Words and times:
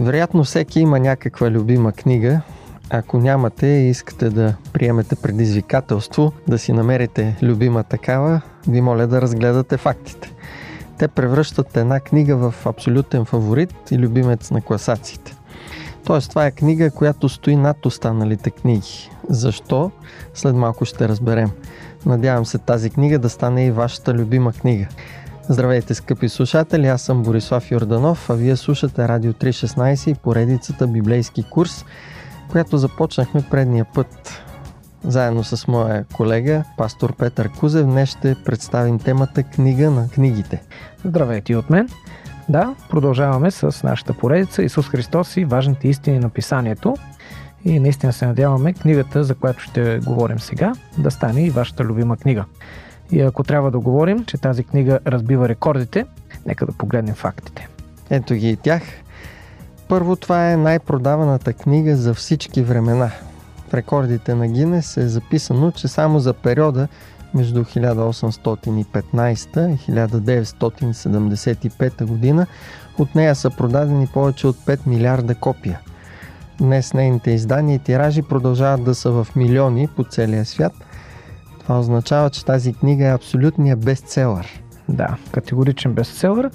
Вероятно 0.00 0.44
всеки 0.44 0.80
има 0.80 1.00
някаква 1.00 1.50
любима 1.50 1.92
книга. 1.92 2.40
Ако 2.90 3.18
нямате 3.18 3.66
и 3.66 3.88
искате 3.88 4.30
да 4.30 4.54
приемете 4.72 5.16
предизвикателство, 5.16 6.32
да 6.48 6.58
си 6.58 6.72
намерите 6.72 7.36
любима 7.42 7.84
такава, 7.84 8.40
ви 8.68 8.80
моля 8.80 9.06
да 9.06 9.20
разгледате 9.22 9.76
фактите. 9.76 10.32
Те 10.98 11.08
превръщат 11.08 11.76
една 11.76 12.00
книга 12.00 12.36
в 12.36 12.66
абсолютен 12.66 13.24
фаворит 13.24 13.74
и 13.90 13.98
любимец 13.98 14.50
на 14.50 14.60
класациите. 14.60 15.36
Тоест, 16.04 16.30
това 16.30 16.46
е 16.46 16.50
книга, 16.50 16.90
която 16.90 17.28
стои 17.28 17.56
над 17.56 17.86
останалите 17.86 18.50
книги. 18.50 19.10
Защо? 19.28 19.90
След 20.34 20.54
малко 20.54 20.84
ще 20.84 21.08
разберем. 21.08 21.50
Надявам 22.06 22.46
се 22.46 22.58
тази 22.58 22.90
книга 22.90 23.18
да 23.18 23.28
стане 23.28 23.66
и 23.66 23.70
вашата 23.70 24.14
любима 24.14 24.52
книга. 24.52 24.86
Здравейте, 25.50 25.94
скъпи 25.94 26.28
слушатели, 26.28 26.86
аз 26.86 27.02
съм 27.02 27.22
Борислав 27.22 27.70
Йорданов, 27.70 28.30
а 28.30 28.34
вие 28.34 28.56
слушате 28.56 29.08
Радио 29.08 29.32
316 29.32 30.10
и 30.10 30.14
поредицата 30.14 30.86
Библейски 30.86 31.42
курс, 31.42 31.84
която 32.50 32.78
започнахме 32.78 33.42
предния 33.50 33.86
път. 33.94 34.42
Заедно 35.04 35.44
с 35.44 35.68
моя 35.68 36.04
колега, 36.04 36.64
пастор 36.76 37.16
Петър 37.16 37.50
Кузев, 37.58 37.86
днес 37.86 38.08
ще 38.08 38.36
представим 38.44 38.98
темата 38.98 39.42
Книга 39.42 39.90
на 39.90 40.08
книгите. 40.08 40.62
Здравейте 41.04 41.56
от 41.56 41.70
мен! 41.70 41.88
Да, 42.48 42.74
продължаваме 42.90 43.50
с 43.50 43.82
нашата 43.82 44.14
поредица 44.14 44.62
Исус 44.62 44.88
Христос 44.88 45.36
и 45.36 45.44
важните 45.44 45.88
истини 45.88 46.18
на 46.18 46.28
писанието. 46.28 46.96
И 47.64 47.80
наистина 47.80 48.12
се 48.12 48.26
надяваме 48.26 48.72
книгата, 48.72 49.24
за 49.24 49.34
която 49.34 49.62
ще 49.62 49.98
говорим 49.98 50.38
сега, 50.38 50.72
да 50.98 51.10
стане 51.10 51.46
и 51.46 51.50
вашата 51.50 51.84
любима 51.84 52.16
книга. 52.16 52.44
И 53.12 53.20
ако 53.20 53.42
трябва 53.42 53.70
да 53.70 53.78
говорим, 53.78 54.24
че 54.24 54.38
тази 54.38 54.64
книга 54.64 54.98
разбива 55.06 55.48
рекордите, 55.48 56.06
нека 56.46 56.66
да 56.66 56.72
погледнем 56.72 57.14
фактите. 57.14 57.68
Ето 58.10 58.34
ги 58.34 58.50
и 58.50 58.56
тях. 58.56 58.82
Първо, 59.88 60.16
това 60.16 60.50
е 60.50 60.56
най-продаваната 60.56 61.52
книга 61.52 61.96
за 61.96 62.14
всички 62.14 62.62
времена. 62.62 63.10
В 63.68 63.74
рекордите 63.74 64.34
на 64.34 64.48
Гинес 64.48 64.96
е 64.96 65.08
записано, 65.08 65.70
че 65.70 65.88
само 65.88 66.18
за 66.18 66.34
периода 66.34 66.88
между 67.34 67.64
1815 67.64 69.74
и 69.74 69.78
1975 69.92 72.04
година 72.04 72.46
от 72.98 73.14
нея 73.14 73.34
са 73.34 73.50
продадени 73.50 74.06
повече 74.06 74.46
от 74.46 74.56
5 74.56 74.86
милиарда 74.86 75.34
копия. 75.34 75.80
Днес 76.58 76.94
нейните 76.94 77.30
издания 77.30 77.74
и 77.74 77.78
тиражи 77.78 78.22
продължават 78.22 78.84
да 78.84 78.94
са 78.94 79.10
в 79.10 79.26
милиони 79.36 79.88
по 79.88 80.04
целия 80.04 80.44
свят– 80.44 80.72
това 81.70 81.80
означава, 81.80 82.30
че 82.30 82.44
тази 82.44 82.74
книга 82.74 83.06
е 83.06 83.14
абсолютният 83.14 83.84
бестселър. 83.84 84.62
Да, 84.88 85.16
категоричен 85.32 85.92
бестселър, 85.92 86.50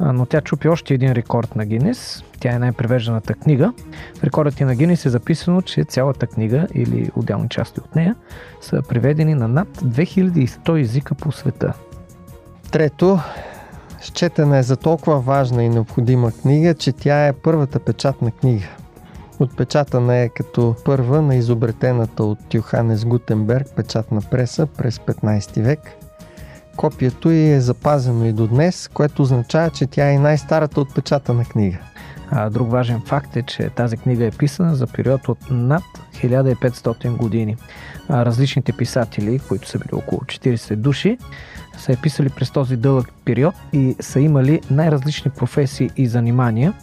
но 0.00 0.26
тя 0.26 0.40
чупи 0.40 0.68
още 0.68 0.94
един 0.94 1.12
рекорд 1.12 1.56
на 1.56 1.66
Гинес. 1.66 2.24
Тя 2.40 2.52
е 2.52 2.58
най-превежданата 2.58 3.34
книга. 3.34 3.72
В 4.20 4.24
рекордът 4.24 4.60
на 4.60 4.74
Гинес 4.74 5.06
е 5.06 5.10
записано, 5.10 5.62
че 5.62 5.84
цялата 5.84 6.26
книга 6.26 6.66
или 6.74 7.10
отделни 7.16 7.48
части 7.48 7.80
от 7.80 7.96
нея 7.96 8.16
са 8.60 8.82
преведени 8.88 9.34
на 9.34 9.48
над 9.48 9.68
2100 9.68 10.80
езика 10.80 11.14
по 11.14 11.32
света. 11.32 11.72
Трето, 12.70 13.20
счетена 14.00 14.58
е 14.58 14.62
за 14.62 14.76
толкова 14.76 15.20
важна 15.20 15.64
и 15.64 15.68
необходима 15.68 16.32
книга, 16.32 16.74
че 16.74 16.92
тя 16.92 17.26
е 17.26 17.32
първата 17.32 17.78
печатна 17.78 18.30
книга. 18.30 18.68
Отпечатана 19.42 20.16
е 20.16 20.28
като 20.28 20.74
първа 20.84 21.22
на 21.22 21.34
изобретената 21.34 22.24
от 22.24 22.54
Йоханес 22.54 23.04
Гутенберг 23.04 23.66
печатна 23.76 24.20
преса 24.30 24.66
през 24.66 24.98
15 24.98 25.62
век. 25.62 25.80
Копието 26.76 27.30
й 27.30 27.52
е 27.52 27.60
запазено 27.60 28.24
и 28.24 28.32
до 28.32 28.46
днес, 28.46 28.88
което 28.88 29.22
означава, 29.22 29.70
че 29.70 29.86
тя 29.86 30.10
е 30.10 30.18
най-старата 30.18 30.80
отпечатана 30.80 31.44
книга. 31.44 31.78
Друг 32.50 32.70
важен 32.70 33.00
факт 33.00 33.36
е, 33.36 33.42
че 33.42 33.68
тази 33.68 33.96
книга 33.96 34.26
е 34.26 34.30
писана 34.30 34.74
за 34.74 34.86
период 34.86 35.28
от 35.28 35.38
над 35.50 35.82
1500 36.14 37.16
години. 37.16 37.56
Различните 38.10 38.72
писатели, 38.72 39.38
които 39.48 39.68
са 39.68 39.78
били 39.78 39.90
около 39.92 40.20
40 40.20 40.76
души, 40.76 41.18
са 41.78 41.92
е 41.92 41.96
писали 41.96 42.28
през 42.28 42.50
този 42.50 42.76
дълъг 42.76 43.12
период 43.24 43.54
и 43.72 43.96
са 44.00 44.20
имали 44.20 44.60
най-различни 44.70 45.30
професии 45.30 45.90
и 45.96 46.06
занимания. 46.06 46.74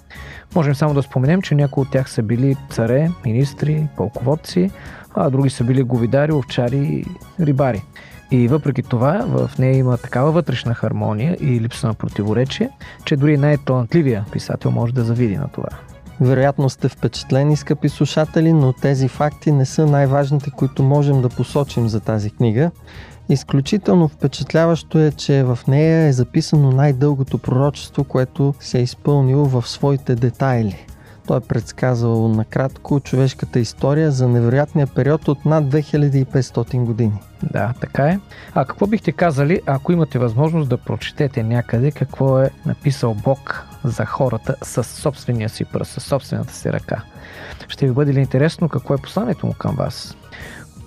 Можем 0.55 0.75
само 0.75 0.93
да 0.93 1.01
споменем, 1.01 1.41
че 1.41 1.55
някои 1.55 1.81
от 1.81 1.91
тях 1.91 2.09
са 2.09 2.23
били 2.23 2.55
царе, 2.69 3.09
министри, 3.25 3.87
пълководци, 3.97 4.71
а 5.15 5.29
други 5.29 5.49
са 5.49 5.63
били 5.63 5.83
говидари, 5.83 6.31
овчари 6.31 6.77
и 6.77 7.05
рибари. 7.45 7.83
И 8.31 8.47
въпреки 8.47 8.83
това, 8.83 9.25
в 9.27 9.51
нея 9.59 9.77
има 9.77 9.97
такава 9.97 10.31
вътрешна 10.31 10.73
хармония 10.73 11.37
и 11.39 11.61
липса 11.61 11.87
на 11.87 11.93
противоречие, 11.93 12.69
че 13.05 13.15
дори 13.15 13.37
най-талантливия 13.37 14.25
писател 14.31 14.71
може 14.71 14.93
да 14.93 15.03
завиди 15.03 15.37
на 15.37 15.47
това. 15.47 15.69
Вероятно 16.21 16.69
сте 16.69 16.89
впечатлени, 16.89 17.57
скъпи 17.57 17.89
слушатели, 17.89 18.53
но 18.53 18.73
тези 18.73 19.07
факти 19.07 19.51
не 19.51 19.65
са 19.65 19.85
най-важните, 19.85 20.51
които 20.51 20.83
можем 20.83 21.21
да 21.21 21.29
посочим 21.29 21.89
за 21.89 21.99
тази 21.99 22.29
книга. 22.29 22.71
Изключително 23.29 24.07
впечатляващо 24.07 24.99
е, 24.99 25.11
че 25.11 25.43
в 25.43 25.59
нея 25.67 26.07
е 26.07 26.13
записано 26.13 26.71
най-дългото 26.71 27.37
пророчество, 27.37 28.03
което 28.03 28.53
се 28.59 28.79
е 28.79 28.81
изпълнило 28.81 29.45
в 29.45 29.67
своите 29.67 30.15
детайли. 30.15 30.85
Той 31.29 31.37
е 31.37 31.41
предсказал 31.41 32.27
накратко 32.27 32.99
човешката 32.99 33.59
история 33.59 34.11
за 34.11 34.27
невероятния 34.27 34.87
период 34.87 35.27
от 35.27 35.45
над 35.45 35.65
2500 35.65 36.85
години. 36.85 37.19
Да, 37.43 37.73
така 37.81 38.05
е. 38.05 38.19
А 38.53 38.65
какво 38.65 38.87
бихте 38.87 39.11
казали, 39.11 39.61
ако 39.65 39.91
имате 39.91 40.19
възможност 40.19 40.69
да 40.69 40.77
прочетете 40.77 41.43
някъде 41.43 41.91
какво 41.91 42.39
е 42.39 42.49
написал 42.65 43.13
Бог 43.23 43.65
за 43.83 44.05
хората 44.05 44.55
с 44.63 44.83
собствения 44.83 45.49
си 45.49 45.65
пръст, 45.65 45.91
с 45.91 45.99
собствената 45.99 46.53
си 46.53 46.73
ръка? 46.73 47.03
Ще 47.67 47.85
ви 47.85 47.91
бъде 47.91 48.13
ли 48.13 48.19
интересно 48.19 48.69
какво 48.69 48.93
е 48.93 48.97
посланието 48.97 49.45
му 49.45 49.53
към 49.53 49.75
вас? 49.75 50.15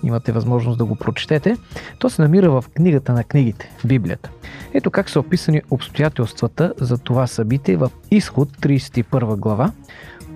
имате 0.03 0.31
възможност 0.31 0.77
да 0.77 0.85
го 0.85 0.95
прочетете, 0.95 1.57
то 1.99 2.09
се 2.09 2.21
намира 2.21 2.51
в 2.51 2.65
книгата 2.75 3.13
на 3.13 3.23
книгите, 3.23 3.71
Библията. 3.85 4.29
Ето 4.73 4.91
как 4.91 5.09
са 5.09 5.19
описани 5.19 5.61
обстоятелствата 5.71 6.73
за 6.77 6.97
това 6.97 7.27
събитие 7.27 7.77
в 7.77 7.91
Изход 8.11 8.49
31 8.57 9.35
глава, 9.35 9.71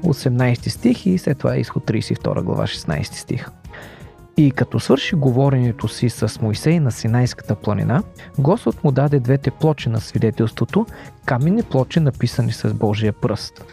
18 0.03 0.69
стих 0.69 1.05
и 1.05 1.17
след 1.17 1.37
това 1.37 1.57
Изход 1.57 1.85
32 1.85 2.41
глава, 2.41 2.63
16 2.63 3.03
стих. 3.13 3.49
И 4.37 4.51
като 4.51 4.79
свърши 4.79 5.15
говоренето 5.15 5.87
си 5.87 6.09
с 6.09 6.41
Моисей 6.41 6.79
на 6.79 6.91
Синайската 6.91 7.55
планина, 7.55 8.03
Господ 8.39 8.83
му 8.83 8.91
даде 8.91 9.19
двете 9.19 9.51
плочи 9.51 9.89
на 9.89 10.01
свидетелството, 10.01 10.85
каменни 11.25 11.63
плочи 11.63 11.99
написани 11.99 12.51
с 12.51 12.73
Божия 12.73 13.13
пръст. 13.13 13.65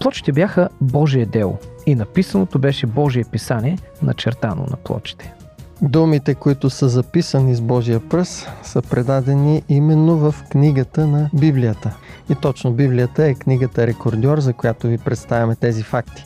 Плочите 0.00 0.32
бяха 0.32 0.68
Божие 0.80 1.26
дело 1.26 1.58
и 1.86 1.94
написаното 1.94 2.58
беше 2.58 2.86
Божие 2.86 3.24
писание, 3.24 3.78
начертано 4.02 4.66
на 4.70 4.76
плочите. 4.76 5.34
Думите, 5.82 6.34
които 6.34 6.70
са 6.70 6.88
записани 6.88 7.54
с 7.54 7.60
Божия 7.60 8.08
пръст, 8.08 8.48
са 8.62 8.82
предадени 8.82 9.62
именно 9.68 10.16
в 10.16 10.34
книгата 10.50 11.06
на 11.06 11.30
Библията. 11.34 11.96
И 12.30 12.34
точно 12.34 12.72
Библията 12.72 13.24
е 13.24 13.34
книгата 13.34 13.86
Рекордьор, 13.86 14.40
за 14.40 14.52
която 14.52 14.86
ви 14.86 14.98
представяме 14.98 15.54
тези 15.54 15.82
факти. 15.82 16.24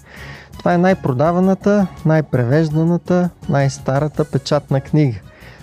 Това 0.59 0.75
е 0.75 0.79
най-продаваната, 0.79 1.87
най-превежданата, 2.07 3.31
най-старата 3.49 4.25
печатна 4.25 4.81
книга. 4.81 5.19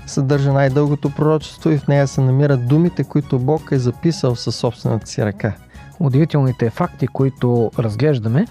Съдържа 0.08 0.54
най-дългото 0.54 1.10
пророчество 1.10 1.70
и 1.70 1.78
в 1.78 1.88
нея 1.88 2.08
се 2.08 2.22
намират 2.22 2.68
думите, 2.68 3.04
които 3.04 3.40
Бог 3.40 3.72
е 3.72 3.80
записал 3.80 4.36
със 4.36 4.56
собствената 4.56 5.08
си 5.08 5.26
ръка. 5.26 5.54
Удивителните 6.00 6.70
факти, 6.70 7.08
които 7.08 7.72
разглеждаме, 7.80 8.46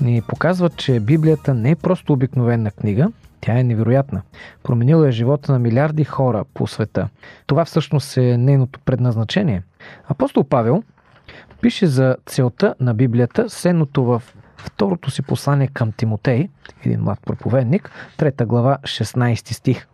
ни 0.00 0.22
показват, 0.22 0.76
че 0.76 1.00
Библията 1.00 1.54
не 1.54 1.70
е 1.70 1.76
просто 1.76 2.12
обикновена 2.12 2.70
книга, 2.70 3.08
тя 3.42 3.58
е 3.58 3.64
невероятна. 3.64 4.22
Променила 4.62 5.08
е 5.08 5.12
живота 5.12 5.52
на 5.52 5.58
милиарди 5.58 6.04
хора 6.04 6.44
по 6.54 6.66
света. 6.66 7.08
Това 7.46 7.64
всъщност 7.64 8.16
е 8.16 8.38
нейното 8.38 8.80
предназначение. 8.80 9.62
Апостол 10.08 10.44
Павел 10.44 10.82
пише 11.60 11.86
за 11.86 12.16
целта 12.26 12.74
на 12.80 12.94
Библията 12.94 13.50
следното 13.50 14.04
в 14.04 14.22
второто 14.56 15.10
си 15.10 15.22
послание 15.22 15.66
към 15.66 15.92
Тимотей, 15.92 16.48
един 16.84 17.00
млад 17.00 17.18
проповедник, 17.26 17.90
трета 18.16 18.46
глава, 18.46 18.78
16 18.82 19.52
стих. 19.52 19.86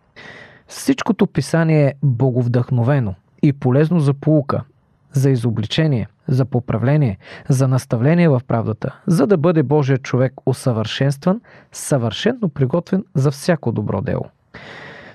Всичкото 0.67 1.27
писание 1.27 1.85
е 1.85 1.93
боговдъхновено 2.03 3.15
и 3.41 3.53
полезно 3.53 3.99
за 3.99 4.13
полука, 4.13 4.63
за 5.11 5.29
изобличение, 5.29 6.07
за 6.27 6.45
поправление, 6.45 7.17
за 7.49 7.67
наставление 7.67 8.29
в 8.29 8.41
правдата, 8.47 8.95
за 9.07 9.27
да 9.27 9.37
бъде 9.37 9.63
Божия 9.63 9.97
човек 9.97 10.33
усъвършенстван, 10.45 11.41
съвършенно 11.71 12.49
приготвен 12.49 13.03
за 13.15 13.31
всяко 13.31 13.71
добро 13.71 14.01
дело. 14.01 14.25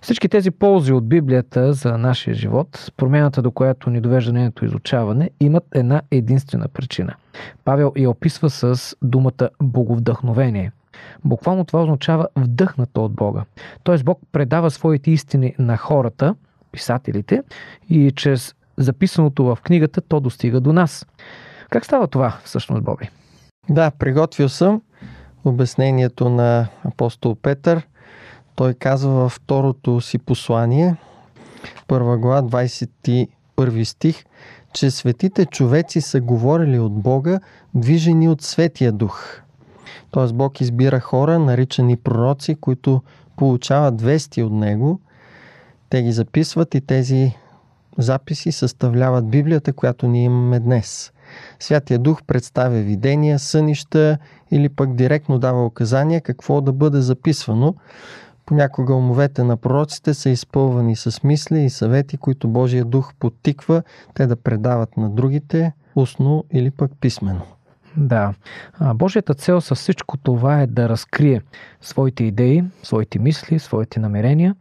Всички 0.04 0.28
тези 0.28 0.50
ползи 0.50 0.92
от 0.92 1.08
Библията 1.08 1.72
за 1.72 1.98
нашия 1.98 2.34
живот, 2.34 2.92
промяната 2.96 3.42
до 3.42 3.50
която 3.50 3.90
ни 3.90 4.00
довежда 4.00 4.32
нейното 4.32 4.64
изучаване, 4.64 5.30
имат 5.40 5.64
една 5.74 6.02
единствена 6.10 6.68
причина. 6.68 7.14
Павел 7.64 7.92
я 7.96 8.10
описва 8.10 8.50
с 8.50 8.96
думата 9.02 9.48
боговдъхновение. 9.62 10.72
Буквално 11.24 11.64
това 11.64 11.82
означава 11.82 12.28
вдъхнато 12.36 13.04
от 13.04 13.12
Бога. 13.12 13.44
Тоест 13.82 14.04
Бог 14.04 14.20
предава 14.32 14.70
своите 14.70 15.10
истини 15.10 15.54
на 15.58 15.76
хората, 15.76 16.34
писателите, 16.72 17.42
и 17.90 18.12
чрез 18.16 18.54
записаното 18.76 19.44
в 19.44 19.58
книгата, 19.62 20.00
то 20.00 20.20
достига 20.20 20.60
до 20.60 20.72
нас. 20.72 21.06
Как 21.70 21.84
става 21.84 22.06
това 22.06 22.38
всъщност, 22.44 22.82
Боби? 22.82 23.10
Да, 23.68 23.90
приготвил 23.90 24.48
съм 24.48 24.82
обяснението 25.44 26.28
на 26.28 26.66
апостол 26.84 27.34
Петър. 27.34 27.86
Той 28.54 28.74
казва 28.74 29.10
във 29.10 29.32
второто 29.32 30.00
си 30.00 30.18
послание, 30.18 30.96
първа 31.88 32.18
глава, 32.18 32.42
21 32.42 33.84
стих, 33.84 34.24
че 34.72 34.90
светите 34.90 35.46
човеци 35.46 36.00
са 36.00 36.20
говорили 36.20 36.78
от 36.78 36.92
Бога, 36.92 37.40
движени 37.74 38.28
от 38.28 38.42
Светия 38.42 38.92
Дух. 38.92 39.40
Тоест 40.10 40.34
Бог 40.34 40.60
избира 40.60 41.00
хора, 41.00 41.38
наричани 41.38 41.96
пророци, 41.96 42.54
които 42.54 43.02
получават 43.36 44.00
вести 44.00 44.42
от 44.42 44.52
Него. 44.52 45.00
Те 45.90 46.02
ги 46.02 46.12
записват 46.12 46.74
и 46.74 46.80
тези 46.80 47.32
записи 47.98 48.52
съставляват 48.52 49.28
Библията, 49.28 49.72
която 49.72 50.06
ние 50.06 50.24
имаме 50.24 50.60
днес. 50.60 51.12
Святия 51.60 51.98
Дух 51.98 52.22
представя 52.26 52.80
видения, 52.80 53.38
сънища 53.38 54.18
или 54.50 54.68
пък 54.68 54.94
директно 54.94 55.38
дава 55.38 55.66
указания 55.66 56.20
какво 56.20 56.60
да 56.60 56.72
бъде 56.72 57.00
записвано. 57.00 57.74
Понякога 58.46 58.94
умовете 58.94 59.44
на 59.44 59.56
пророците 59.56 60.14
са 60.14 60.30
изпълвани 60.30 60.96
с 60.96 61.22
мисли 61.24 61.60
и 61.60 61.70
съвети, 61.70 62.16
които 62.16 62.48
Божия 62.48 62.84
дух 62.84 63.12
подтиква 63.20 63.82
те 64.14 64.26
да 64.26 64.36
предават 64.36 64.96
на 64.96 65.10
другите, 65.10 65.72
устно 65.96 66.44
или 66.52 66.70
пък 66.70 66.92
писменно. 67.00 67.42
Да. 67.96 68.34
Божията 68.94 69.34
цел 69.34 69.60
с 69.60 69.74
всичко 69.74 70.16
това 70.16 70.60
е 70.60 70.66
да 70.66 70.88
разкрие 70.88 71.42
своите 71.80 72.24
идеи, 72.24 72.64
своите 72.82 73.18
мисли, 73.18 73.58
своите 73.58 74.00
намерения. 74.00 74.54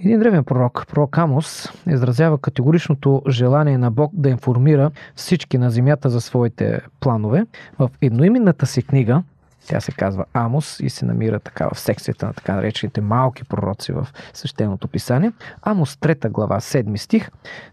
Един 0.00 0.18
древен 0.18 0.44
пророк, 0.44 0.86
пророк 0.88 1.18
Амос, 1.18 1.68
изразява 1.86 2.38
категоричното 2.38 3.22
желание 3.28 3.78
на 3.78 3.90
Бог 3.90 4.10
да 4.14 4.28
информира 4.28 4.90
всички 5.14 5.58
на 5.58 5.70
земята 5.70 6.10
за 6.10 6.20
своите 6.20 6.80
планове. 7.00 7.46
В 7.78 7.90
едноименната 8.00 8.66
си 8.66 8.82
книга, 8.82 9.22
тя 9.66 9.80
се 9.80 9.92
казва 9.92 10.24
Амос 10.32 10.80
и 10.80 10.90
се 10.90 11.04
намира 11.04 11.40
така 11.40 11.68
в 11.74 11.78
секцията 11.78 12.26
на 12.26 12.32
така 12.32 12.54
наречените 12.54 13.00
малки 13.00 13.44
пророци 13.44 13.92
в 13.92 14.08
свещеното 14.32 14.88
писание. 14.88 15.32
Амос 15.62 15.96
3 15.96 16.30
глава 16.30 16.60
7 16.60 16.96
стих. 16.96 17.30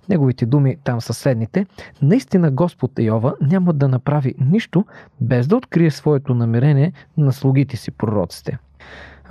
Неговите 0.10 0.46
думи 0.46 0.78
там 0.84 1.02
са 1.02 1.14
следните. 1.14 1.66
Наистина 2.02 2.52
Господ 2.52 2.92
Йова 3.00 3.36
няма 3.42 3.74
да 3.74 3.88
направи 3.88 4.36
нищо 4.40 4.86
без 5.22 5.48
да 5.48 5.56
открие 5.56 5.92
своето 5.92 6.36
намерение 6.36 6.94
на 7.18 7.34
слугите 7.34 7.78
си 7.78 7.92
пророците. 7.92 8.58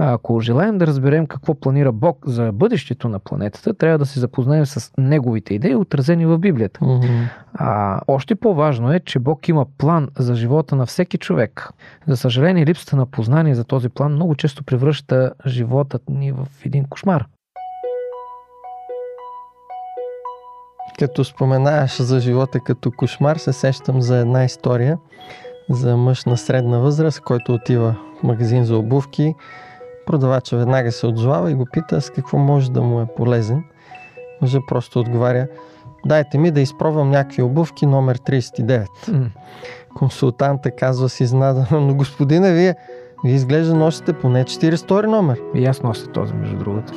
Ако 0.03 0.41
желаем 0.41 0.79
да 0.79 0.87
разберем 0.87 1.27
какво 1.27 1.55
планира 1.55 1.93
Бог 1.93 2.19
за 2.27 2.53
бъдещето 2.53 3.09
на 3.09 3.19
планетата, 3.19 3.75
трябва 3.75 3.99
да 3.99 4.07
се 4.07 4.21
запознаем 4.21 4.67
с 4.67 4.93
неговите 4.99 5.55
идеи, 5.55 5.75
отразени 5.75 6.27
в 6.27 6.39
Библията. 6.39 6.81
Mm-hmm. 6.81 7.29
А, 7.55 8.01
още 8.09 8.35
по-важно 8.35 8.93
е, 8.93 9.01
че 9.01 9.19
Бог 9.19 9.49
има 9.49 9.67
план 9.79 10.09
за 10.19 10.35
живота 10.35 10.77
на 10.77 10.87
всеки 10.87 11.19
човек. 11.19 11.71
За 12.07 12.17
съжаление, 12.17 12.67
липсата 12.67 12.97
на 12.97 13.07
познание 13.07 13.55
за 13.55 13.65
този 13.65 13.89
план 13.89 14.13
много 14.13 14.35
често 14.35 14.65
превръща 14.65 15.33
животът 15.47 16.03
ни 16.09 16.33
в 16.33 16.47
един 16.65 16.85
кошмар. 16.85 17.27
Като 20.99 21.25
споменаваш 21.25 22.03
за 22.03 22.21
живота 22.21 22.61
като 22.61 22.91
кошмар, 22.91 23.37
се 23.37 23.53
сещам 23.53 24.03
за 24.03 24.17
една 24.17 24.45
история 24.45 24.99
за 25.71 25.97
мъж 25.97 26.25
на 26.25 26.37
средна 26.37 26.79
възраст, 26.79 27.21
който 27.21 27.55
отива 27.55 27.97
в 28.21 28.23
магазин 28.23 28.65
за 28.65 28.77
обувки 28.77 29.35
Продавача 30.11 30.57
веднага 30.57 30.93
се 30.93 31.07
отзовава 31.07 31.51
и 31.51 31.55
го 31.55 31.67
пита 31.73 32.01
с 32.01 32.11
какво 32.11 32.39
може 32.39 32.71
да 32.71 32.83
му 32.83 33.01
е 33.01 33.07
полезен. 33.17 33.65
Мъжа 34.43 34.59
просто 34.69 35.01
отговаря, 35.01 35.47
дайте 36.07 36.39
ми 36.39 36.51
да 36.51 36.61
изпробвам 36.61 37.11
някакви 37.11 37.43
обувки 37.43 37.87
номер 37.87 38.19
39. 38.19 38.87
Mm. 38.87 39.27
Консултанта 39.97 40.71
казва 40.71 41.09
си 41.09 41.23
изнадано, 41.23 41.81
но 41.87 41.95
господине, 41.95 42.53
вие, 42.53 42.75
вие 43.25 43.35
изглежда 43.35 43.75
носите 43.75 44.13
поне 44.13 44.45
42 44.45 45.07
номер. 45.07 45.41
И 45.55 45.67
аз 45.67 45.83
нося 45.83 46.07
този, 46.07 46.35
между 46.35 46.57
другото. 46.57 46.93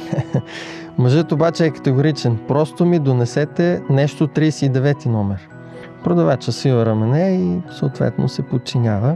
Мъжът 0.98 1.32
обаче 1.32 1.66
е 1.66 1.72
категоричен. 1.72 2.40
Просто 2.48 2.86
ми 2.86 3.00
донесете 3.00 3.82
нещо 3.90 4.28
39 4.28 5.06
номер. 5.06 5.50
Продавача 6.04 6.52
свива 6.52 6.86
рамене 6.86 7.32
и 7.32 7.62
съответно 7.72 8.30
се 8.30 8.42
подчинява 8.42 9.16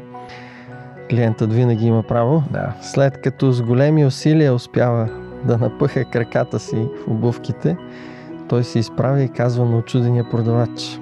клиентът 1.09 1.53
винаги 1.53 1.85
има 1.85 2.03
право. 2.03 2.43
Да. 2.51 2.73
След 2.81 3.21
като 3.21 3.51
с 3.51 3.61
големи 3.61 4.05
усилия 4.05 4.53
успява 4.53 5.09
да 5.43 5.57
напъха 5.57 6.05
краката 6.05 6.59
си 6.59 6.75
в 6.75 7.11
обувките, 7.11 7.77
той 8.49 8.63
се 8.63 8.79
изправя 8.79 9.21
и 9.21 9.29
казва 9.29 9.65
на 9.65 9.77
очудения 9.77 10.29
продавач. 10.29 10.99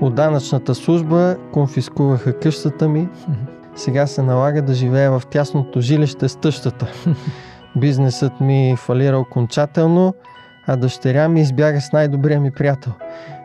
От 0.00 0.14
данъчната 0.14 0.74
служба 0.74 1.36
конфискуваха 1.52 2.38
къщата 2.38 2.88
ми, 2.88 3.08
сега 3.74 4.06
се 4.06 4.22
налага 4.22 4.62
да 4.62 4.74
живея 4.74 5.18
в 5.18 5.22
тясното 5.30 5.80
жилище 5.80 6.28
с 6.28 6.36
тъщата. 6.36 6.86
Бизнесът 7.76 8.40
ми 8.40 8.74
фалира 8.78 9.18
окончателно, 9.18 10.14
а 10.66 10.76
дъщеря 10.76 11.28
ми 11.28 11.40
избяга 11.40 11.80
с 11.80 11.92
най-добрия 11.92 12.40
ми 12.40 12.50
приятел. 12.50 12.92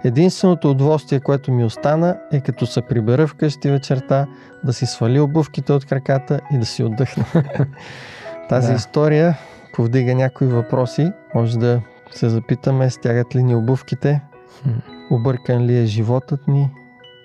Единственото 0.04 0.72
удоволствие, 0.72 1.20
което 1.20 1.52
ми 1.52 1.66
остана, 1.66 2.18
е 2.32 2.42
като 2.42 2.66
се 2.66 2.82
прибера 2.82 3.28
вкъщи 3.28 3.72
вечерта, 3.72 4.28
да 4.64 4.74
си 4.74 4.86
свали 4.86 5.20
обувките 5.20 5.74
от 5.74 5.86
краката 5.86 6.40
и 6.54 6.58
да 6.58 6.66
си 6.66 6.84
отдъхна. 6.84 7.26
Тази 8.50 8.68
да. 8.68 8.74
история 8.74 9.38
повдига 9.74 10.16
някои 10.16 10.48
въпроси. 10.48 11.12
Може 11.36 11.60
да 11.60 11.82
се 12.12 12.30
запитаме, 12.30 12.90
стягат 12.90 13.36
ли 13.36 13.44
ни 13.44 13.56
обувките, 13.56 14.22
объркан 15.12 15.66
ли 15.66 15.78
е 15.78 15.86
животът 15.86 16.48
ни, 16.48 16.70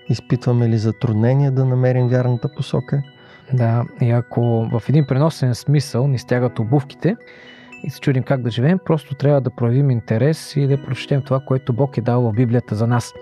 изпитваме 0.08 0.68
ли 0.68 0.78
затруднения 0.78 1.52
да 1.52 1.64
намерим 1.64 2.08
вярната 2.08 2.48
посока. 2.56 3.02
Да, 3.52 3.84
и 4.00 4.10
ако 4.10 4.68
в 4.72 4.82
един 4.88 5.06
преносен 5.06 5.54
смисъл 5.54 6.06
ни 6.06 6.18
стягат 6.18 6.58
обувките, 6.58 7.16
и 7.84 7.90
се 7.90 8.00
чудим 8.00 8.22
как 8.22 8.42
да 8.42 8.50
живеем, 8.50 8.78
просто 8.84 9.14
трябва 9.14 9.40
да 9.40 9.50
проявим 9.50 9.90
интерес 9.90 10.56
и 10.56 10.66
да 10.66 10.82
прочетем 10.84 11.22
това, 11.22 11.40
което 11.40 11.72
Бог 11.72 11.98
е 11.98 12.00
дал 12.00 12.22
в 12.22 12.32
Библията 12.32 12.74
за 12.74 12.86
нас. 12.86 13.14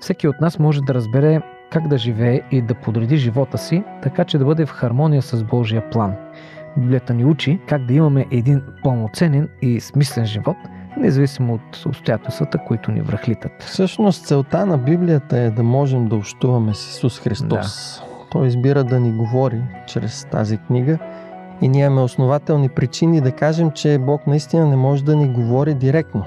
Всеки 0.00 0.28
от 0.28 0.40
нас 0.40 0.58
може 0.58 0.80
да 0.80 0.94
разбере 0.94 1.40
как 1.72 1.88
да 1.88 1.98
живее 1.98 2.40
и 2.50 2.62
да 2.62 2.74
подреди 2.74 3.16
живота 3.16 3.58
си, 3.58 3.82
така 4.02 4.24
че 4.24 4.38
да 4.38 4.44
бъде 4.44 4.66
в 4.66 4.70
хармония 4.70 5.22
с 5.22 5.44
Божия 5.44 5.90
план. 5.90 6.14
Библията 6.76 7.14
ни 7.14 7.24
учи 7.24 7.60
как 7.68 7.86
да 7.86 7.94
имаме 7.94 8.26
един 8.30 8.62
пълноценен 8.82 9.48
и 9.62 9.80
смислен 9.80 10.26
живот, 10.26 10.56
независимо 10.96 11.54
от 11.54 11.86
обстоятелствата, 11.86 12.58
които 12.58 12.92
ни 12.92 13.00
връхлитат. 13.00 13.52
Всъщност 13.62 14.26
целта 14.26 14.66
на 14.66 14.78
Библията 14.78 15.38
е 15.38 15.50
да 15.50 15.62
можем 15.62 16.08
да 16.08 16.16
общуваме 16.16 16.74
с 16.74 16.88
Исус 16.90 17.20
Христос. 17.20 18.00
Да. 18.00 18.06
Той 18.30 18.46
избира 18.46 18.84
да 18.84 19.00
ни 19.00 19.12
говори 19.12 19.62
чрез 19.86 20.24
тази 20.24 20.58
книга– 20.58 20.98
и 21.62 21.68
ние 21.68 21.84
имаме 21.84 22.02
основателни 22.02 22.68
причини 22.68 23.20
да 23.20 23.32
кажем, 23.32 23.70
че 23.70 23.98
Бог 23.98 24.26
наистина 24.26 24.66
не 24.66 24.76
може 24.76 25.04
да 25.04 25.16
ни 25.16 25.28
говори 25.28 25.74
директно. 25.74 26.24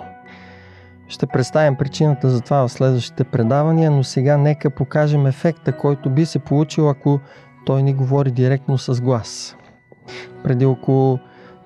Ще 1.08 1.28
представим 1.28 1.76
причината 1.76 2.30
за 2.30 2.42
това 2.42 2.68
в 2.68 2.72
следващите 2.72 3.24
предавания, 3.24 3.92
но 3.92 4.04
сега 4.04 4.38
нека 4.38 4.70
покажем 4.70 5.26
ефекта, 5.26 5.78
който 5.78 6.10
би 6.10 6.26
се 6.26 6.40
получил, 6.40 6.90
ако 6.90 7.20
Той 7.66 7.84
ни 7.84 7.94
говори 7.94 8.32
директно 8.32 8.78
с 8.78 9.02
глас. 9.02 9.56
Преди 10.44 10.66
около 10.66 11.20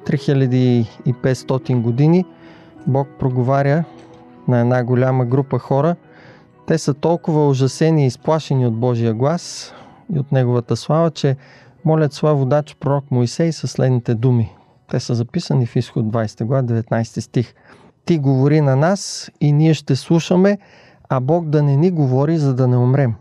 3500 0.06 1.82
години 1.82 2.26
Бог 2.88 3.08
проговаря 3.20 3.84
на 4.48 4.60
една 4.60 4.84
голяма 4.84 5.26
група 5.26 5.60
хора. 5.60 5.96
Те 6.68 6.78
са 6.78 6.94
толкова 6.94 7.48
ужасени 7.48 8.04
и 8.04 8.08
изплашени 8.08 8.68
от 8.68 8.76
Божия 8.80 9.14
глас 9.14 9.74
и 10.16 10.20
от 10.20 10.32
Неговата 10.32 10.76
слава, 10.76 11.12
че 11.12 11.36
молят 11.86 12.14
своя 12.14 12.36
водач 12.36 12.76
пророк 12.80 13.12
Моисей 13.12 13.52
със 13.52 13.72
следните 13.72 14.16
думи. 14.16 14.56
Те 14.88 15.00
са 15.00 15.16
записани 15.16 15.66
в 15.66 15.76
изход 15.76 16.06
20 16.06 16.46
глава, 16.46 16.64
19 16.64 17.20
стих. 17.20 17.54
Ти 18.06 18.18
говори 18.18 18.62
на 18.62 18.76
нас 18.76 19.32
и 19.42 19.52
ние 19.52 19.74
ще 19.74 19.96
слушаме, 19.96 20.58
а 21.10 21.20
Бог 21.20 21.50
да 21.50 21.64
не 21.64 21.76
ни 21.76 21.92
говори, 21.92 22.38
за 22.38 22.54
да 22.54 22.68
не 22.68 22.78
умрем. 22.78 23.16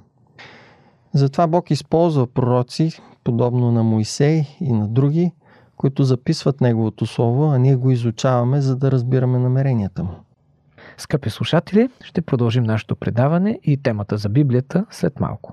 Затова 1.12 1.47
Бог 1.47 1.71
използва 1.71 2.26
пророци, 2.26 3.00
подобно 3.25 3.73
на 3.73 3.83
Моисей 3.83 4.44
и 4.61 4.73
на 4.73 4.88
други, 4.88 5.33
които 5.76 6.04
записват 6.04 6.61
Неговото 6.61 7.06
Слово, 7.06 7.50
а 7.50 7.59
ние 7.59 7.76
го 7.76 7.90
изучаваме, 7.90 8.61
за 8.61 8.76
да 8.76 8.90
разбираме 8.90 9.38
намеренията 9.38 10.04
му. 10.04 10.14
Скъпи 10.97 11.30
слушатели, 11.30 11.88
ще 12.04 12.23
продължим 12.23 12.64
нашето 12.64 12.97
предаване 12.97 13.59
и 13.62 13.76
темата 13.76 14.16
за 14.16 14.28
Библията 14.28 14.87
след 14.90 15.21
малко. 15.21 15.52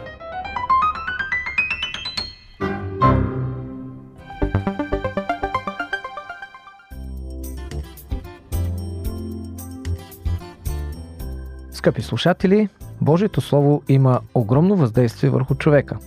Скъпи 11.81 12.01
слушатели, 12.01 12.69
Божието 13.01 13.41
Слово 13.41 13.83
има 13.87 14.19
огромно 14.33 14.75
въздействие 14.75 15.29
върху 15.29 15.55
човека. 15.55 15.97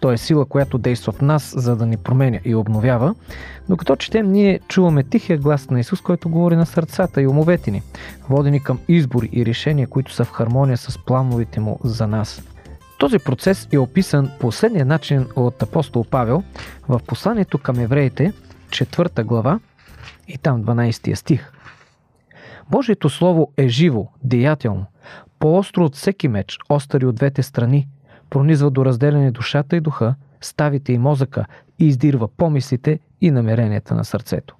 То 0.00 0.12
е 0.12 0.16
сила, 0.16 0.46
която 0.46 0.78
действа 0.78 1.12
в 1.12 1.20
нас, 1.20 1.54
за 1.56 1.76
да 1.76 1.86
ни 1.86 1.96
променя 1.96 2.38
и 2.44 2.54
обновява. 2.54 3.14
Докато 3.68 3.96
четем, 3.96 4.32
ние 4.32 4.60
чуваме 4.68 5.02
тихия 5.02 5.38
глас 5.38 5.70
на 5.70 5.80
Исус, 5.80 6.00
който 6.00 6.28
говори 6.28 6.56
на 6.56 6.66
сърцата 6.66 7.22
и 7.22 7.26
умовете 7.26 7.70
ни, 7.70 7.82
водени 8.28 8.62
към 8.62 8.78
избори 8.88 9.28
и 9.32 9.46
решения, 9.46 9.86
които 9.86 10.12
са 10.12 10.24
в 10.24 10.30
хармония 10.30 10.76
с 10.76 10.98
плановете 10.98 11.60
му 11.60 11.78
за 11.84 12.06
нас. 12.06 12.42
Този 12.98 13.18
процес 13.18 13.68
е 13.72 13.78
описан 13.78 14.30
последния 14.40 14.84
начин 14.84 15.26
от 15.36 15.62
апостол 15.62 16.04
Павел 16.04 16.42
в 16.88 17.00
посланието 17.06 17.58
към 17.58 17.78
евреите, 17.78 18.32
4 18.68 19.24
глава 19.24 19.60
и 20.28 20.38
там 20.38 20.64
12 20.64 21.14
стих. 21.14 21.52
Божието 22.72 23.10
Слово 23.10 23.52
е 23.56 23.68
живо, 23.68 24.06
деятелно, 24.24 24.86
по-остро 25.38 25.84
от 25.84 25.96
всеки 25.96 26.28
меч, 26.28 26.58
остари 26.68 27.06
от 27.06 27.14
двете 27.14 27.42
страни, 27.42 27.88
пронизва 28.30 28.70
до 28.70 28.84
разделяне 28.84 29.30
душата 29.30 29.76
и 29.76 29.80
духа, 29.80 30.14
ставите 30.40 30.92
и 30.92 30.98
мозъка 30.98 31.46
и 31.78 31.86
издирва 31.86 32.28
помислите 32.28 33.00
и 33.20 33.30
намеренията 33.30 33.94
на 33.94 34.04
сърцето. 34.04 34.56